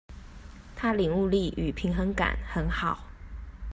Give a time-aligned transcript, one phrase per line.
[0.75, 3.05] 他領悟力與平衡感很好